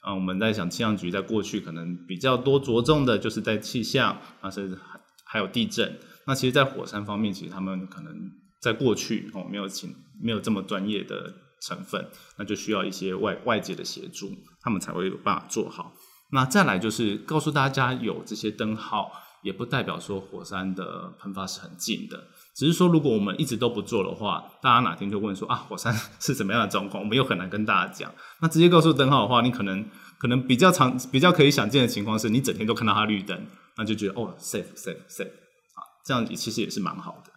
[0.05, 5.97] 啊，我们在想气象局在过去可能比较多着重的就是在气象，啊，甚至还还有地震。
[6.27, 8.13] 那其实，在火山方面，其实他们可能
[8.59, 12.05] 在过去哦没有请没有这么专业的成分，
[12.37, 14.29] 那就需要一些外外界的协助，
[14.61, 15.93] 他们才会有办法做好。
[16.33, 19.09] 那再来就是告诉大家，有这些灯号，
[19.41, 22.27] 也不代表说火山的喷发是很近的。
[22.55, 27.01] 只是说，如果我们一直都不做的话，大家哪天就问说啊，火山 是怎么样的状况？
[27.03, 28.13] 我们又很难跟大家讲。
[28.41, 29.83] 那直接告诉灯号的话，你可能
[30.19, 37.31] 可能比较常、比较可以想见的情况是，你整天都看到它绿灯，那就觉得哦，safe safe safe，啊，这样其实也是蛮好的。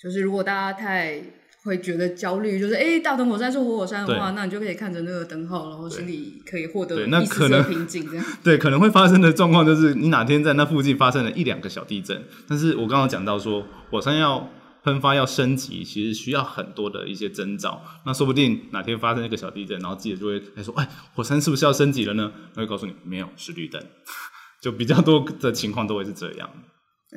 [0.00, 1.43] 就是如果大家太。
[1.64, 8.06] 会觉得焦虑，就是哎，大灯火山是活火，火山的话，那你就可以看着那个灯号，然后心里可以获得一丝平静。
[8.08, 14.50] 这样 对，可能会发生的状况就是，你哪天在那附近发生了一两个小地震，但是我刚刚讲到说，火山要
[14.82, 17.82] 喷发要升级，其实需要很多的一些征兆。
[18.04, 22.30] 那说不定哪天发生一个小地震，然后记者就会来说，哎，火山是不是要升级了呢？
[22.54, 23.82] 他会告诉你，没有，是绿灯。
[24.60, 26.50] 就比较多的情况都会是这样。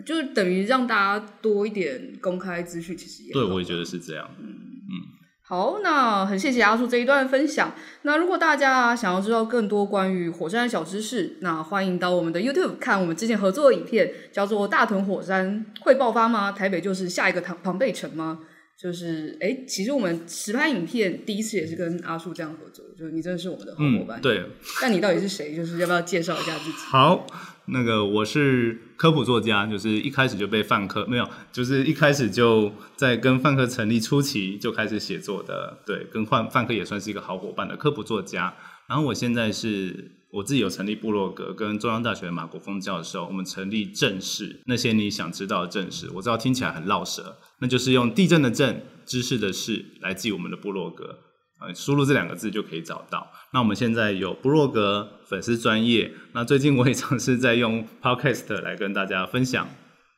[0.06, 4.30] 就是等于让大家多一点公开资讯，其实也对，我也觉得是这样。
[4.40, 4.94] 嗯嗯，
[5.42, 7.74] 好，那很谢谢阿叔这一段分享。
[8.04, 16.52] 那如果大家想要知道更多关于火山的小知识，那欢迎到我们的 YouTube 看我们之前合作的影片，叫做《大屯火山会爆发吗？
[16.52, 18.40] 台北就是下一个庞庞贝城吗？》
[18.80, 24.20] 就是哎，其实我们实拍影片第一次也是跟阿树这样合作，就是你真的是我们的好伙伴。
[24.20, 24.46] 嗯、对，
[24.82, 25.56] 但你到底是谁？
[25.56, 26.78] 就是要不要介绍一下自己？
[26.78, 27.26] 好。
[27.70, 38.56] 那个我是科普作家，就是一开始就被范科没有，就是一开始就在跟范科成立初期就开始写作的，对，跟范范科也算是一个好伙伴的科普作家。
[38.88, 51.20] 然后我现在是我自己有成立部落格，跟中央大学的马国峰教授，我们成立正视那些你想知道的正视，我知道听起来很绕舌，那就是用地震的震，知识的识来记我们的部落格。
[51.60, 53.32] 呃，输入这两个字就可以找到。
[53.52, 59.68] 那我们现在有部落格粉丝专业，那最近我也尝试在用 Podcast 来跟大家分享。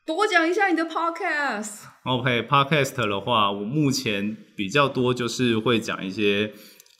[0.06, 1.84] 多讲一下你的 Podcast。
[2.04, 6.52] OK，Podcast、okay, 的话，我目前比较多就是会讲一些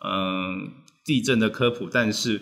[0.06, 0.58] 嗯、呃、
[1.10, 2.40] 地震的科普，但是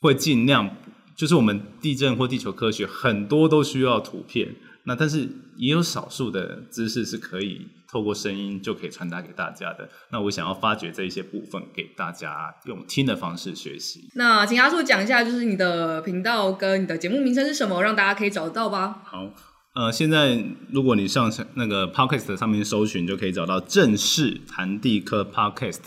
[0.00, 0.76] 会尽量
[1.16, 7.68] 就是我们地震或地球科学很多都需要图片，那但是也有少数的知识是可以。
[7.92, 14.08] 透过声音就可以传达给大家的，那我想要发掘这一些部分给大家用听的方式学习。
[14.14, 19.02] 那请阿树讲一下，就是你的频道跟你的节目名称是什么，让大家可以找得到吧？
[19.04, 19.34] 好，
[19.74, 25.80] 呃，现在如果你上那个 Podcast 上面搜寻，就可以找到正式谈地科 Podcast。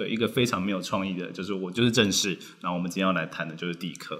[0.00, 2.30] 对，一个非常没有创意的，就是我就是正式，
[2.62, 4.16] 然后我们今天要来谈的就是地科。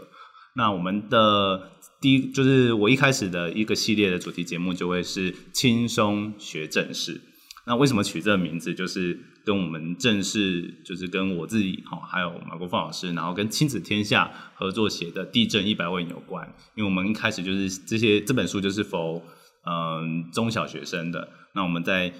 [0.57, 1.71] 那我们的
[2.03, 7.19] 第一就是我一开始的一个系列的主题节目就会是轻松学正式。
[7.67, 8.75] 那为什么取这个名字？
[8.75, 16.47] 就是跟我们正式，就是跟我自己哈，还有马国锋老师，然后跟亲子天下合作写的《地震一百问》有关。
[16.75, 19.23] 因为我们一开始就是这些这本书就是 for
[19.65, 21.27] 嗯中小学生的。
[21.55, 22.13] 那我们在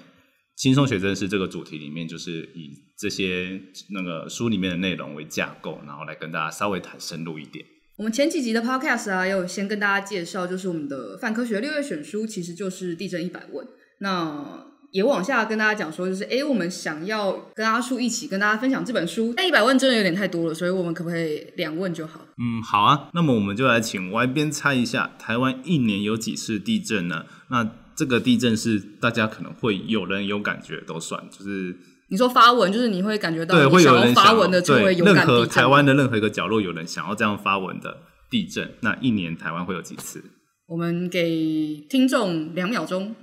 [0.61, 7.65] 轻松学正是这个主题里面，就是以这些那个书里面的内容为架构，然后来跟大家稍微谈深入一点。
[7.97, 13.65] 我们前几集的 podcast 啊，有先跟大家介绍，就是我们的泛科学六月选书，其实就是《地震一百问》。
[14.01, 22.21] 那也往下跟大家讲说，就是哎，我们想要跟阿树一起跟大家分享这本书，但一百问真的有点太多了，所以我们可不可以两问就好？
[22.37, 23.09] 嗯，好啊。
[23.15, 27.25] 那么我们就来请 Y 边猜一下，台湾一年有几次地震呢？
[27.49, 31.77] 那这个地震是大家可能会有人有感觉都算，就是
[32.09, 40.23] 你说发文，就是你会感觉到对，会有人发文的就会有感任何台湾的任何一个角落有人想要这样发文的地震，那一年台湾会有几次？
[40.65, 43.15] 我们给听众两秒钟。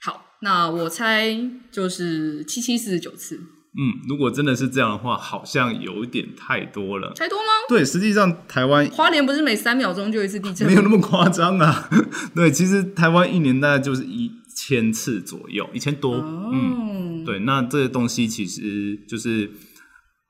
[0.00, 1.36] 好，那我猜
[1.72, 3.40] 就是七七四十九次。
[3.80, 7.12] 嗯，如果真的是这样的话，好像有点太多了。
[7.14, 7.44] 太多吗？
[7.68, 10.66] 对，实际上台湾花莲不是每三秒钟就一次地震？
[10.66, 11.88] 没有那么夸张啊。
[12.34, 16.16] 对，其实台湾一年大概就是一千次左右，一千多。
[16.16, 19.48] 哦、嗯，对，那这些东西其实就是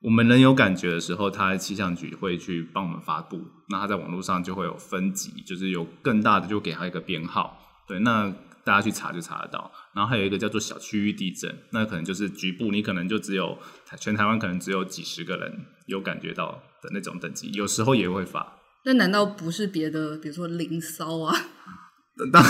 [0.02, 7.58] 我们人有感觉的时候，它气象局会去帮我们发布，那它在网络上就会有分级，就是有更大的就给它一个编号。
[7.88, 8.30] 对，那。
[8.68, 13.56] 大家去查就查得到，然后还有一个叫做小区域地震，那可能就是局部，你可能就只有
[13.98, 15.50] 全台湾可能只有几十个人
[15.86, 18.58] 有感觉到的那种等级，有时候也会发。
[18.84, 21.34] 那难道不是别的，比如说林骚啊？
[22.30, 22.44] 当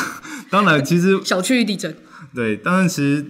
[0.50, 1.96] 当然，其实 小区域地震，
[2.34, 3.24] 对，当然其实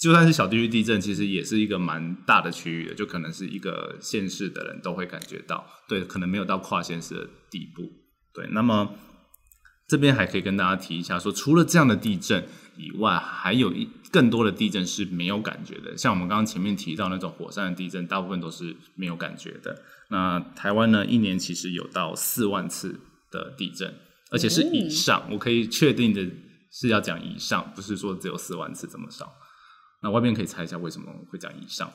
[0.00, 7.82] 就算是小区域地震，其实也是一个蛮大的区域的，就可能是一个县市的人都会感觉到，对，可能没有到跨县市的地步，
[8.34, 8.90] 对，那么。
[9.86, 12.42] 这边还可以跟大家提一下说，除了这样的地震
[12.76, 15.96] 以外，还有一更多的地震是没有感觉的。
[15.96, 19.82] 像我们刚刚前面提到那种火山的地震，大部分都是没有感觉的。
[20.08, 22.98] 那台湾呢，一年其实有到四万次
[23.30, 23.94] 的地震，
[24.30, 25.28] 而且是以上。
[25.30, 26.26] 我可以确定的
[26.72, 29.34] 是要讲以上，不是说只有四万次这么少。
[30.02, 31.92] 那外面可以猜一下为什么会讲以上？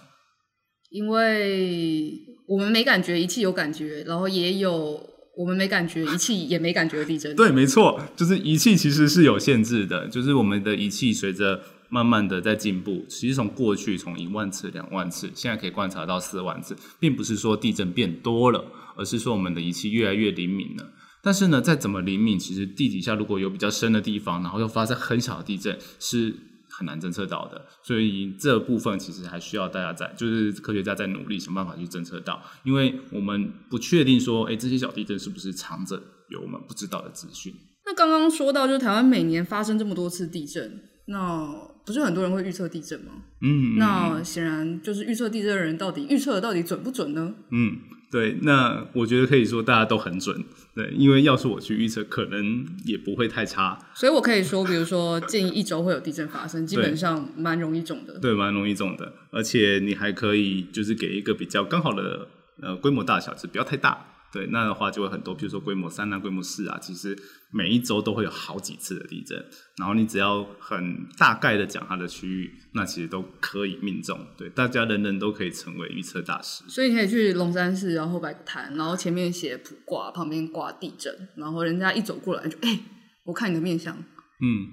[0.91, 5.17] 因为我们没感觉，仪器有感觉，然后也有。
[5.39, 7.33] 我们没感觉，仪器也没感觉地震。
[7.33, 18.65] 对，没错，就是仪器其实是有限制的，就是我们的仪器随着慢慢的在进步，其实从过去从一万次、两万次，现在可以观察到四万次，并不是说地震变多了，
[18.97, 20.91] 而是说我们的仪器越来越灵敏了。
[21.21, 26.35] 但是呢，再怎么灵敏，其实地底下如果有比较深的地方，然后又发生很小的地震，是。
[26.79, 37.53] 很难侦测到的，所以这部分其实还需要大家在，就是科学家在努力想办法去侦测到，因为我们不确定说，哎，这些小地震是不是藏着有我们不知道的资讯。
[37.85, 41.53] 那刚刚说到，就是台湾每年发生这么多次地震，那
[41.85, 43.11] 不是很多人会预测地震吗？
[43.41, 47.35] 嗯，那显然就是预测地震的人到底预测的到底准不准呢？
[47.51, 47.77] 嗯。
[48.11, 50.43] 对，那我觉得可以说大家都很准，
[50.73, 53.77] 对，因为要是我去预测，可能也不会太差。
[53.93, 58.17] 所以我可以说，比如说近一周会有地震发生，基本上蛮容易中的。
[58.19, 62.27] 对，蛮容易中的，而且你还可以就是给一个比较刚好的
[62.61, 64.05] 呃规模大小，是不要太大。
[64.31, 67.17] 对，那的话就会很多，比如说规模三啊、规模四啊，其实
[67.51, 69.43] 每一周都会有好几次的地震。
[69.77, 74.19] 然后你只要很大概的讲它的区域，那其实都可以命中。
[74.37, 76.63] 对，大家人人都可以成为预测大师。
[76.67, 82.79] 所以你可以去龙山寺，然后摆个摊，然后前面写卜卦，旁边挂地震，然后人家一走过来就哎、欸，
[83.25, 84.67] 我看你的面相，嗯，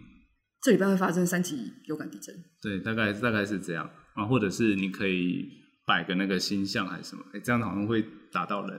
[0.62, 2.34] 这礼拜会发生三级有感地震。
[2.60, 5.48] 对，大概大概是这样啊，或者是你可以
[5.86, 8.78] 摆个那个星象还是什么，哎、欸，这样好像会打到人。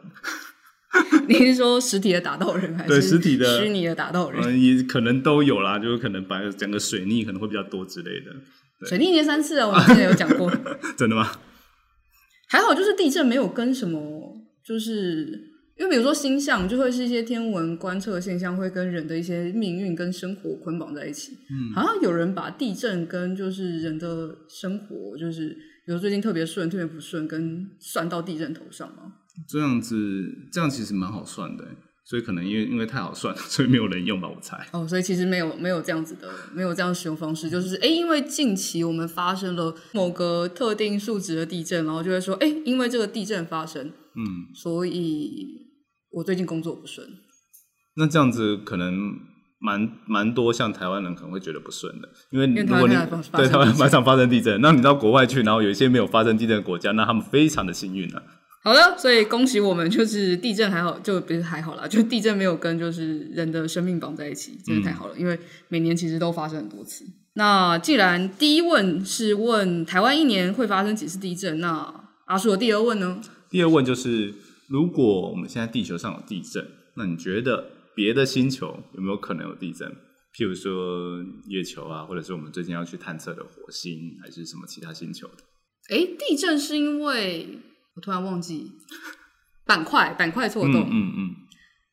[1.27, 4.41] 你是说实体的打到人，还是实体的虚拟的打到人？
[4.43, 8.87] 嗯，也可能都有啦，就是可能把整个水逆可能会比较多之类的。
[8.87, 10.49] 水逆一年三次啊，我们之前有讲过。
[10.97, 11.29] 真的吗？
[12.49, 14.33] 还好，就是地震没有跟什么，
[14.65, 15.27] 就是
[15.77, 21.33] 因为比如说星象，就会是一些天文观测现象，会跟人的一些命运跟生活捆绑在一起。
[21.49, 25.49] 嗯，好像有人把地震跟就是人的生活，就是
[25.85, 29.13] 比如最近特别顺，特别不顺，跟算到地震头上吗？
[29.47, 31.65] 这样子，这样其实蛮好算的，
[32.05, 34.57] 所以可能因为因为太好算，所以没有人用吧，我猜。
[34.71, 45.45] 哦，所以其实没有没有这样子的，没有这样使用方式，就是哎，因为近期我们发生了某个特定数值的地震，然后就会说，哎，因为这个地震发生，嗯，所以
[46.11, 47.07] 我最近工作不顺。
[47.97, 48.95] 那这样子可能
[49.59, 52.95] 蛮蛮多，像台湾人可能会觉得不顺的，因为如果你
[53.33, 58.23] 对台湾蛮常发生地震，那你到国外去，然后有一些没有发生地震的国家，那他们非常的幸运了。
[58.67, 65.13] 好的，所以恭喜我们，就是地震还好，就不是还好啦， 就地震没有跟就是人的生命绑在一起，真的太好了。
[65.15, 67.05] 嗯、因为每年其实都发生很多次。
[67.35, 73.21] 那既然第一问是问台湾一年会发生几次地震，那阿叔的第二问呢？
[73.49, 74.33] 第二问就是，
[74.67, 79.87] 如果我们现在地球上有地震，那你觉得别的星球有没有可能有地震？
[80.37, 85.35] 譬如说月球啊，或者是我们最近要去探测的火星，还是什么其他星球的？
[85.95, 87.59] 哎，地震是因为。
[87.97, 88.71] 我突然忘记
[89.65, 90.75] 板块，板块错动。
[90.75, 91.35] 嗯嗯，嗯。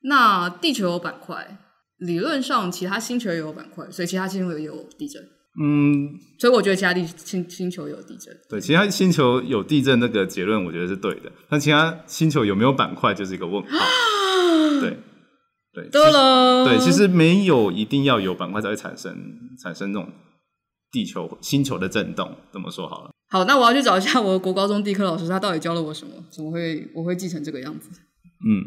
[0.02, 1.58] 那地球有板块，
[1.96, 5.22] 理论上其他星球也有板块，所以其他星球也有地震。
[5.58, 6.20] 嗯。
[6.38, 8.36] 所以我觉得其他地星星球有地震。
[8.50, 11.32] 对，其他星球有地震，那个结论我觉得是对的。
[11.48, 13.68] 但其他星球有没有板块，就是一个问号。
[14.80, 14.98] 对。
[15.72, 19.12] 对，对了，对，其实没有一定要有板块才会产生
[19.60, 20.08] 产生这种
[20.92, 22.36] 地球星球的震动。
[22.52, 23.10] 这么说好了。
[23.34, 26.12] 好，那我要去找一下我的国高中地科老师，他到底教了我什么？
[26.30, 27.90] 怎么会我会记成这个样子？
[28.46, 28.62] 嗯，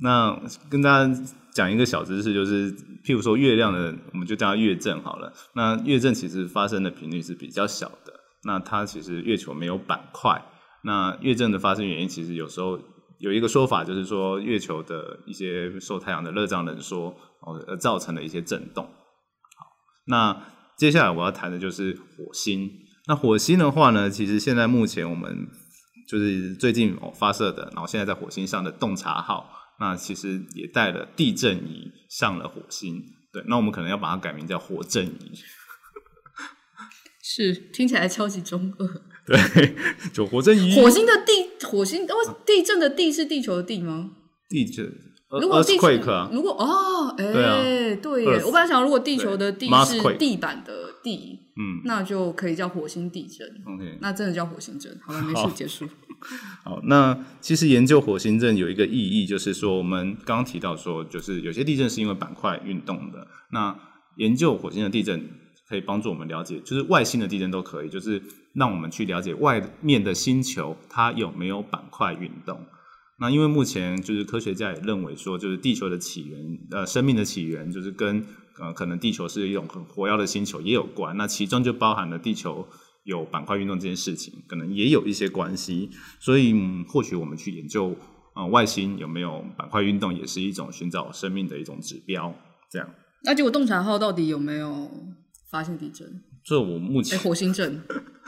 [0.00, 0.36] 那
[0.68, 1.22] 跟大家
[1.54, 5.32] 讲一个小知识，就是譬如说月亮的，我们就叫它月震好了。
[5.54, 8.12] 那月震其实发生的频率是比较小的。
[8.42, 10.44] 那它其实月球没有板块。
[10.82, 12.76] 那月震的发生原因，其实有时候
[13.20, 18.84] 有一个说法，就是说月球的一些受太阳的热胀冷缩哦，而造成的一些震动。
[18.84, 19.66] 好，
[20.08, 20.42] 那
[20.76, 22.68] 接下来我要谈的就是火星。
[23.08, 25.48] 那火星的话呢，其实现在目前我们
[26.06, 29.50] 就是最近哦发射的，然后现在在火星上的洞察号，
[29.80, 33.02] 那其实也带了地震仪上了火星。
[33.32, 35.32] 对，那我们可能要把它改名叫火震仪。
[37.22, 38.86] 是，听起来超级中二。
[39.26, 39.74] 对，
[40.12, 40.74] 就火震仪。
[40.74, 44.10] 火星的地，火星哦，地震的地是地球的地吗？
[44.48, 44.90] 地震。
[45.40, 53.46] 如果地球，啊、如果哦，哎、欸，对，啊、对耶，我本来想，如果地球的地是地板的地，嗯，那就可以叫火星地震。
[53.66, 54.96] OK，那真的叫火星震。
[55.02, 55.86] 好了，没事，结束。
[56.64, 63.26] 好，那其实研究火星震有一个意义，就是说我们刚刚提到说，就是有些地震是因为板块运动的。
[63.52, 63.78] 那
[64.16, 65.28] 研究火星的地震。
[65.68, 68.22] 可以帮助我们了解，就是外星的地震都可以，就是
[68.54, 72.58] 让我们去了解外面的星球它有没有板块运动。
[73.20, 78.24] 那因为目前就是科学家也认为说，就是地球的起源，呃，生命的起源就是跟
[78.60, 81.16] 呃可能地球是一种很活跃的星球也有关。
[81.16, 82.66] 那其中就包含了地球
[83.04, 85.90] 有板块运动这件事情，可能也有一些关系。
[86.20, 87.96] 所以，嗯，或许我们去研究
[88.34, 92.34] 呃外星有没有板块运动，也是一种寻找生命的一种指标。
[92.70, 92.88] 这样。
[93.24, 94.90] 那结果洞察号到底有没有？
[95.50, 96.06] 发现地震，
[96.44, 97.82] 这我目前、欸、火星震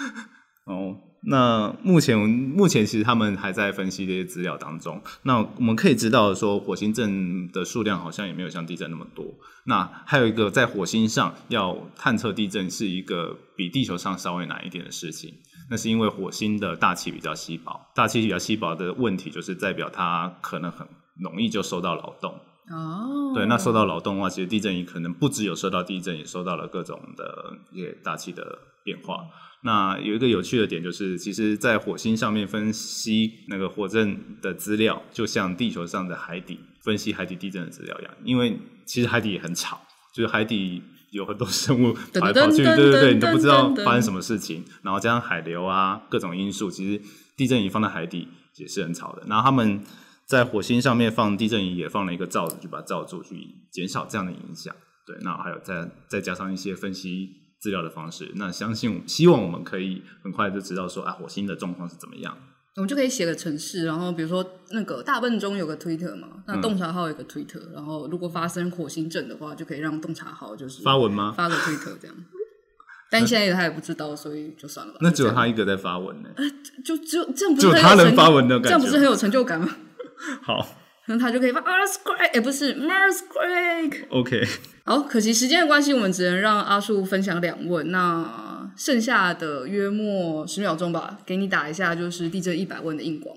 [0.65, 0.97] 哦。
[1.23, 5.01] 那目前目前其实他们还在分析这些资料当中。
[5.25, 9.27] 那我们可以知道说，火星震的数量好像也没有像地震那么多。
[9.65, 15.35] 那还有一个，在火星上要探测地震是一个比地球上稍微难一点的事情。
[15.71, 20.87] 那是因为火星的大气比较稀薄，大气比较稀薄的问题就是代表它可能很
[21.21, 22.33] 容易就受到扰动。
[22.71, 23.35] 哦，oh.
[23.35, 29.27] 对，那受到扰动的话，其实地震仪可能不只有受到地震，也受到了各种的一些大气的变化。
[29.63, 38.13] 那有一个有趣的点就是，其实，在火星上面分析那个火震的资料，就像地球上的海底分析海底地震的资料一样。
[38.25, 39.81] 因为其实海底也很吵，
[40.15, 44.65] 就是海底有很多生物 跑来跑去，对对对，你都不知道发生什么事情。
[44.83, 47.03] 然后加上海流啊，各种因素，其实
[47.37, 49.23] 地震仪放在海底也是很吵的。
[49.27, 49.83] 然后他们。
[50.31, 53.35] 在火星上面放地震仪，也放了一个罩子，就把它罩住，去
[53.73, 54.73] 减少这样的影响。
[55.05, 57.29] 对，那还有再再加上一些分析
[57.61, 62.37] 资料的方式，那相信希望我们可以很快就知道说啊，火星的状况是怎么样。
[62.77, 71.35] 我们就可以写个城市，然后比如说那个大笨钟有个推特嘛，那洞察号有个推特，嗯、然后如果发生火星震的话，就可以让洞察号就是发文吗？
[71.37, 72.17] 发个推特这样。
[73.11, 75.01] 但现在他也不知道，所以就算了吧。
[75.03, 76.31] 那只有他一个在发文呢？
[76.37, 76.45] 呃，
[76.85, 79.69] 就只有这样不是就他能发文的感觉，这样不是很有成就感吗？
[80.41, 80.65] 好，
[81.11, 84.09] 那他就可以发 Earthquake，哎，不是 Marsquake。
[84.11, 84.47] OK，
[84.85, 87.91] 好，可惜时间的关系，我们只能让阿树分享两问。
[87.91, 93.37] 那剩下的约莫十秒钟吧，给你打一下，就是地震一百问的硬广，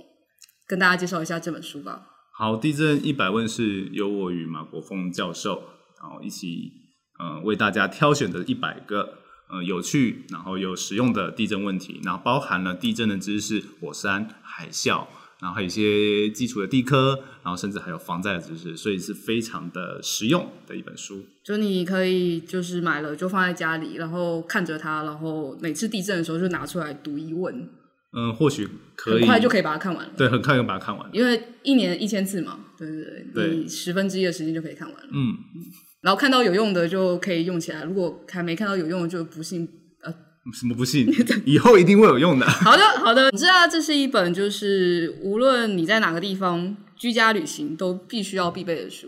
[0.68, 2.04] 跟大家介绍一下这本书吧。
[2.38, 5.64] 好，地震一百问是由我与马国峰教授，
[6.00, 6.72] 然后一起
[7.20, 9.18] 嗯、呃、为大家挑选的一百个
[9.50, 15.08] 呃有趣然后有实用的地震问题，然后包含了地震的知识、火山、海啸。
[15.44, 21.22] 然后还有一些基础的地科，然后甚至还有防灾的知识，所以是非常的实用的一本书。
[21.44, 27.70] 就你可以就是买了就放在家里，然后看着它，然后每次地震的时候就拿出来读一问。
[28.16, 30.14] 嗯，或许可以很快就可以把它看完了。
[30.16, 31.12] 对，很快就把它看完了。
[31.14, 35.10] 因为一年一千次嘛，对对对，对你十分之一的时间就可以看完了。
[35.12, 35.36] 嗯，
[36.02, 39.68] 然后看到有用的就可以用起来，如果还没看到有用的，就不信。
[40.52, 41.08] 什么不信？
[41.46, 42.46] 以后一定会有用的。
[42.50, 43.30] 好的，好的。
[43.32, 49.08] 你知道这是一本就是无论你在哪个地方居家旅行都必须要必备的书。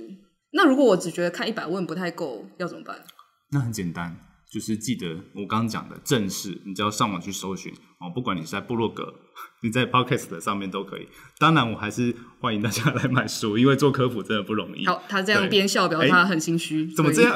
[0.51, 3.03] 那如果我只觉得看一百问不太够，要怎么办？
[3.51, 4.15] 那很简单，
[4.49, 9.13] 就是记得我刚刚讲的正式，你只要上网去搜寻哦，不管你是在部落格，
[9.61, 11.07] 你在 Podcast 上面都可以。
[11.37, 14.85] 当然，我还是欢迎大家来买书，因为做科普真的不容易。
[14.85, 16.87] 好，他这样边笑表示他很心虚。
[16.93, 17.35] 怎么这样？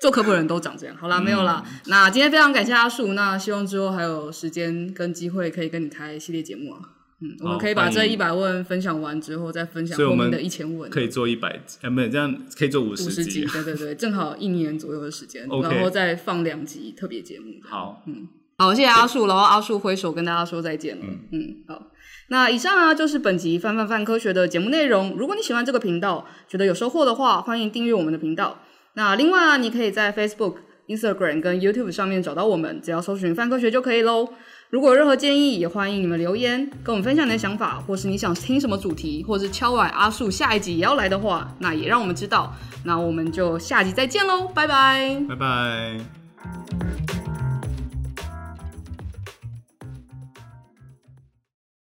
[0.00, 1.62] 做科普的人都长这样，好啦，没有啦。
[1.66, 6.80] 嗯、那今天非常感谢阿树，那希望之后还有时间跟机会可以跟你开系列节目啊。
[7.20, 10.90] 嗯，我们可以把这一百问分享完之后，再分享后面的一千问。
[10.90, 17.46] 可以做一百，哎，没有这样可以做五十集，集，对对对，正好一年左右的时间然后再放两集特别节目。
[17.62, 18.28] 好，嗯，
[18.58, 21.04] 好，谢谢阿树，然后阿树挥手跟大家说再见了。
[21.06, 21.86] 嗯，嗯，好，
[22.28, 25.14] 那以上啊就是本集范范范科学的节目内容。
[25.16, 28.58] 如果你喜欢这个频道，觉得有收获的话，欢迎订阅我们的频道。
[28.94, 30.54] 那另外啊，你可以在 Facebook、
[30.88, 34.28] Instagram 跟 YouTube 上面找到我们，只要搜寻范科学就可以喽。
[34.70, 42.52] 如果有任何建议，也欢迎你们留言跟我们分享你的想法，或是你想听什么主题，或是敲碗阿树下一集也要来的话，那也让我们知道。
[42.84, 47.23] 那我们就下集再见喽，拜拜，拜拜。